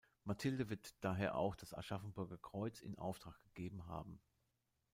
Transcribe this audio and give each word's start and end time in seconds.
Mathilde 0.23 0.71
wird 0.71 0.95
daher 1.01 1.35
auch 1.35 1.55
das 1.55 1.75
Aschaffenburger 1.75 2.39
Kreuz 2.39 2.81
in 2.81 2.97
Auftrag 2.97 3.39
gegeben 3.43 3.85
haben. 3.85 4.19